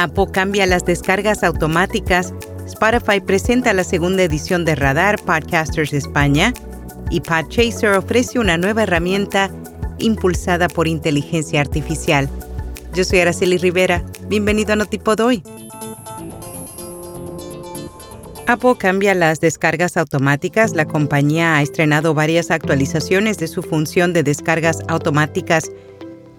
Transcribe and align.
Apple 0.00 0.28
cambia 0.32 0.64
las 0.64 0.86
descargas 0.86 1.44
automáticas, 1.44 2.32
Spotify 2.64 3.20
presenta 3.20 3.74
la 3.74 3.84
segunda 3.84 4.22
edición 4.22 4.64
de 4.64 4.74
Radar 4.74 5.20
Podcasters 5.22 5.92
España 5.92 6.54
y 7.10 7.20
Podchaser 7.20 7.90
ofrece 7.90 8.38
una 8.38 8.56
nueva 8.56 8.84
herramienta 8.84 9.50
impulsada 9.98 10.68
por 10.68 10.88
inteligencia 10.88 11.60
artificial. 11.60 12.30
Yo 12.94 13.04
soy 13.04 13.18
Araceli 13.18 13.58
Rivera. 13.58 14.02
Bienvenido 14.26 14.72
a 14.72 14.76
Notipod 14.76 15.20
hoy. 15.20 15.42
Apple 18.46 18.76
cambia 18.78 19.14
las 19.14 19.40
descargas 19.40 19.98
automáticas. 19.98 20.74
La 20.74 20.86
compañía 20.86 21.56
ha 21.56 21.62
estrenado 21.62 22.14
varias 22.14 22.50
actualizaciones 22.50 23.36
de 23.36 23.48
su 23.48 23.62
función 23.62 24.14
de 24.14 24.22
descargas 24.22 24.78
automáticas 24.88 25.70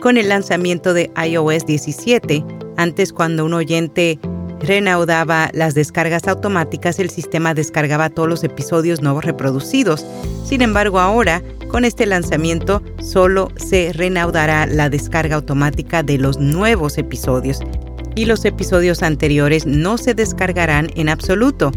con 0.00 0.16
el 0.16 0.30
lanzamiento 0.30 0.94
de 0.94 1.10
iOS 1.14 1.66
17 1.66 2.42
antes, 2.76 3.12
cuando 3.12 3.44
un 3.44 3.54
oyente 3.54 4.18
renaudaba 4.60 5.50
las 5.52 5.74
descargas 5.74 6.28
automáticas, 6.28 6.98
el 6.98 7.10
sistema 7.10 7.54
descargaba 7.54 8.10
todos 8.10 8.28
los 8.28 8.44
episodios 8.44 9.00
nuevos 9.02 9.24
reproducidos. 9.24 10.04
Sin 10.44 10.62
embargo, 10.62 11.00
ahora, 11.00 11.42
con 11.68 11.84
este 11.84 12.06
lanzamiento, 12.06 12.82
solo 13.00 13.50
se 13.56 13.92
renaudará 13.92 14.66
la 14.66 14.90
descarga 14.90 15.36
automática 15.36 16.02
de 16.02 16.18
los 16.18 16.38
nuevos 16.38 16.98
episodios 16.98 17.60
y 18.14 18.26
los 18.26 18.44
episodios 18.44 19.02
anteriores 19.02 19.66
no 19.66 19.96
se 19.96 20.14
descargarán 20.14 20.90
en 20.94 21.08
absoluto. 21.08 21.72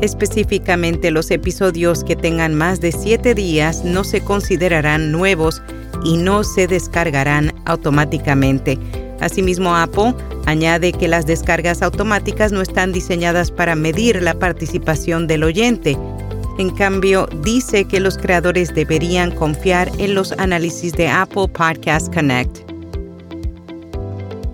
Específicamente, 0.00 1.10
los 1.10 1.30
episodios 1.30 2.04
que 2.04 2.16
tengan 2.16 2.54
más 2.54 2.80
de 2.80 2.92
7 2.92 3.34
días 3.34 3.84
no 3.84 4.04
se 4.04 4.22
considerarán 4.22 5.12
nuevos 5.12 5.62
y 6.04 6.16
no 6.16 6.44
se 6.44 6.66
descargarán 6.66 7.52
automáticamente. 7.66 8.78
Asimismo, 9.20 9.76
Apple 9.76 10.14
añade 10.46 10.92
que 10.92 11.08
las 11.08 11.26
descargas 11.26 11.82
automáticas 11.82 12.52
no 12.52 12.62
están 12.62 12.92
diseñadas 12.92 13.50
para 13.50 13.74
medir 13.74 14.22
la 14.22 14.34
participación 14.34 15.26
del 15.26 15.44
oyente. 15.44 15.96
En 16.58 16.70
cambio, 16.70 17.26
dice 17.42 17.84
que 17.84 18.00
los 18.00 18.18
creadores 18.18 18.74
deberían 18.74 19.30
confiar 19.30 19.90
en 19.98 20.14
los 20.14 20.32
análisis 20.32 20.92
de 20.92 21.08
Apple 21.08 21.48
Podcast 21.48 22.12
Connect. 22.12 22.70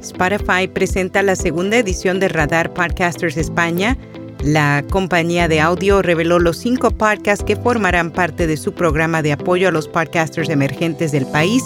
Spotify 0.00 0.68
presenta 0.72 1.22
la 1.22 1.34
segunda 1.34 1.78
edición 1.78 2.20
de 2.20 2.28
Radar 2.28 2.72
Podcasters 2.72 3.36
España. 3.36 3.96
La 4.40 4.84
compañía 4.90 5.48
de 5.48 5.60
audio 5.60 6.00
reveló 6.00 6.38
los 6.38 6.58
cinco 6.58 6.92
podcasts 6.92 7.44
que 7.44 7.56
formarán 7.56 8.12
parte 8.12 8.46
de 8.46 8.56
su 8.56 8.72
programa 8.72 9.22
de 9.22 9.32
apoyo 9.32 9.68
a 9.68 9.72
los 9.72 9.88
podcasters 9.88 10.48
emergentes 10.48 11.10
del 11.10 11.26
país 11.26 11.64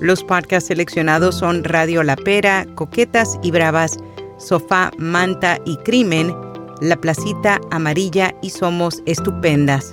los 0.00 0.24
podcasts 0.24 0.68
seleccionados 0.68 1.36
son 1.36 1.64
Radio 1.64 2.02
La 2.02 2.16
Pera, 2.16 2.66
Coquetas 2.74 3.38
y 3.42 3.50
Bravas, 3.50 3.98
Sofá, 4.38 4.90
Manta 4.98 5.58
y 5.64 5.76
Crimen, 5.78 6.34
La 6.80 6.96
Placita 6.96 7.60
Amarilla 7.70 8.34
y 8.42 8.50
Somos 8.50 9.02
Estupendas. 9.06 9.92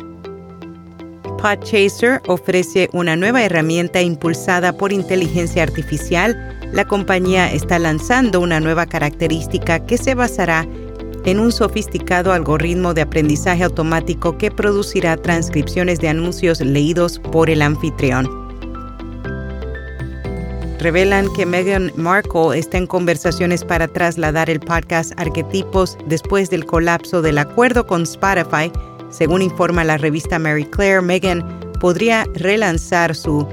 Podchaser 1.42 2.22
ofrece 2.28 2.90
una 2.94 3.16
nueva 3.16 3.44
herramienta 3.44 4.02
impulsada 4.02 4.74
por 4.74 4.92
inteligencia 4.92 5.64
artificial. 5.64 6.38
La 6.72 6.86
compañía 6.86 7.52
está 7.52 7.80
lanzando 7.80 8.40
una 8.40 8.60
nueva 8.60 8.86
característica 8.86 9.86
que 9.86 9.98
se 9.98 10.14
basará 10.14 10.68
en 11.26 11.40
un 11.40 11.52
sofisticado 11.52 12.34
algoritmo 12.34 12.94
de 12.94 13.02
aprendizaje 13.02 13.64
automático 13.64 14.38
que 14.38 14.52
producirá 14.52 15.18
transcripciones 15.18 16.00
de 16.00 16.10
anuncios 16.10 16.62
leídos 16.62 17.20
por 17.20 17.50
el 17.50 17.62
anfitrión 17.62 18.41
revelan 20.82 21.32
que 21.34 21.46
Meghan 21.46 21.92
Markle 21.96 22.58
está 22.58 22.78
en 22.78 22.88
conversaciones 22.88 23.64
para 23.64 23.88
trasladar 23.88 24.50
el 24.50 24.60
podcast 24.60 25.14
Arquetipos 25.18 25.98
después 26.08 26.50
del 26.50 26.66
colapso 26.66 27.22
del 27.22 27.38
acuerdo 27.38 27.86
con 27.86 28.04
Spotify. 28.04 28.72
Según 29.10 29.42
informa 29.42 29.84
la 29.84 29.98
revista 29.98 30.40
Mary 30.40 30.66
Claire, 30.66 31.02
Meghan 31.02 31.44
podría 31.80 32.26
relanzar 32.34 33.16
su 33.16 33.48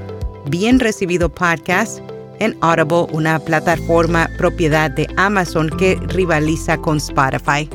bien 0.46 0.80
recibido 0.80 1.28
podcast 1.28 2.00
en 2.38 2.56
Audible, 2.62 3.06
una 3.12 3.38
plataforma 3.38 4.28
propiedad 4.38 4.90
de 4.90 5.06
Amazon 5.16 5.68
que 5.70 5.96
rivaliza 6.08 6.78
con 6.78 6.96
Spotify. 6.96 7.68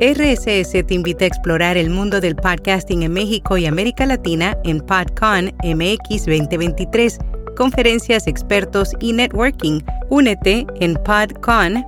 RSS 0.00 0.86
te 0.86 0.94
invita 0.94 1.24
a 1.24 1.28
explorar 1.28 1.76
el 1.76 1.90
mundo 1.90 2.20
del 2.20 2.36
podcasting 2.36 3.02
en 3.02 3.12
México 3.12 3.58
y 3.58 3.66
América 3.66 4.06
Latina 4.06 4.56
en 4.62 4.78
PodCon 4.78 5.46
MX 5.64 6.26
2023, 6.26 7.18
conferencias, 7.56 8.28
expertos 8.28 8.92
y 9.00 9.12
networking. 9.12 9.80
Únete 10.08 10.68
en 10.78 10.94
podcon.mx. 11.02 11.80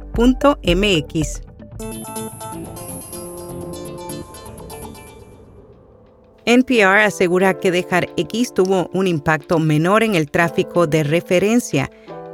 NPR 6.47 6.99
asegura 7.05 7.55
que 7.61 7.71
dejar 7.71 8.09
X 8.17 8.53
tuvo 8.53 8.91
un 8.93 9.07
impacto 9.07 9.61
menor 9.61 10.03
en 10.03 10.17
el 10.17 10.29
tráfico 10.29 10.89
de 10.89 11.05
referencia. 11.05 11.89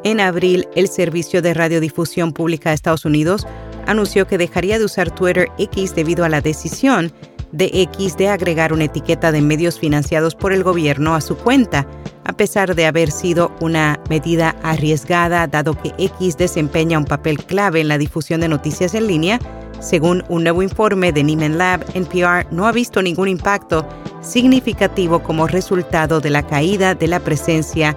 En 0.05 0.21
abril, 0.21 0.67
el 0.75 0.89
Servicio 0.89 1.43
de 1.43 1.53
Radiodifusión 1.53 2.33
Pública 2.33 2.71
de 2.71 2.77
Estados 2.77 3.05
Unidos 3.05 3.47
anunció 3.87 4.27
que 4.27 4.39
dejaría 4.39 4.79
de 4.79 4.85
usar 4.85 5.11
Twitter 5.11 5.49
X 5.59 5.95
debido 5.95 6.25
a 6.25 6.29
la 6.29 6.41
decisión 6.41 7.13
de 7.53 7.71
X 7.73 8.17
de 8.17 8.29
agregar 8.29 8.73
una 8.73 8.85
etiqueta 8.85 9.33
de 9.33 9.41
medios 9.41 9.79
financiados 9.79 10.35
por 10.35 10.53
el 10.53 10.63
gobierno 10.63 11.15
a 11.15 11.21
su 11.21 11.37
cuenta, 11.37 11.87
a 12.25 12.33
pesar 12.33 12.75
de 12.75 12.87
haber 12.87 13.11
sido 13.11 13.53
una 13.61 14.01
medida 14.11 14.57
arriesgada 14.63 15.47
dado 15.47 15.75
que 15.75 15.95
X 15.99 16.37
desempeña 16.37 16.99
un 16.99 17.05
papel 17.05 17.43
clave 17.45 17.81
en 17.81 17.89
la 17.89 17.99
difusión 17.99 18.41
de 18.41 18.49
noticias 18.49 18.95
en 18.95 19.07
línea. 19.07 19.39
Según 19.81 20.25
un 20.29 20.43
nuevo 20.43 20.63
informe 20.63 21.13
de 21.13 21.23
Nieman 21.23 21.59
Lab, 21.59 21.85
NPR 21.95 22.47
no 22.51 22.67
ha 22.67 22.73
visto 22.73 23.03
ningún 23.03 23.29
impacto 23.29 23.87
significativo 24.23 25.23
como 25.23 25.47
resultado 25.47 26.21
de 26.21 26.31
la 26.31 26.47
caída 26.47 26.95
de 26.95 27.07
la 27.07 27.21
presencia 27.21 27.97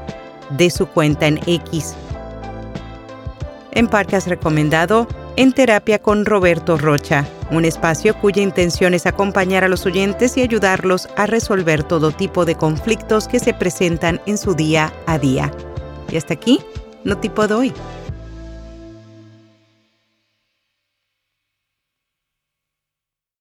de 0.52 0.70
su 0.70 0.88
cuenta 0.88 1.28
en 1.28 1.40
X. 1.48 1.96
En 3.72 3.88
Parque 3.88 4.20
recomendado 4.20 5.08
en 5.40 5.54
Terapia 5.54 6.00
con 6.00 6.26
Roberto 6.26 6.78
Rocha, 6.78 7.26
un 7.50 7.64
espacio 7.64 8.14
cuya 8.20 8.42
intención 8.42 8.94
es 8.94 9.06
acompañar 9.06 9.64
a 9.64 9.70
los 9.70 9.86
oyentes 9.86 10.36
y 10.36 10.42
ayudarlos 10.42 11.08
a 11.16 11.28
resolver 11.28 11.82
todo 11.84 12.12
tipo 12.12 12.44
de 12.44 12.56
conflictos 12.56 13.30
que 13.30 13.40
se 13.40 13.54
presentan 13.54 14.20
en 14.26 14.38
su 14.38 14.54
día 14.54 14.92
a 15.08 15.18
día. 15.18 15.50
Y 16.12 16.18
hasta 16.18 16.34
aquí, 16.34 16.60
no 17.06 17.20
tipo 17.20 17.48
de 17.48 17.54
hoy. 17.54 17.74